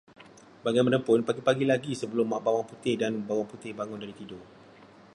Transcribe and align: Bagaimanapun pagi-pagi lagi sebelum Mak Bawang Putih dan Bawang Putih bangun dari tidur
Bagaimanapun 0.65 1.19
pagi-pagi 1.27 1.61
lagi 1.71 1.91
sebelum 2.01 2.27
Mak 2.33 2.41
Bawang 2.45 2.65
Putih 2.71 2.95
dan 3.01 3.13
Bawang 3.27 3.45
Putih 3.51 3.69
bangun 3.79 3.99
dari 4.03 4.15
tidur 4.19 4.41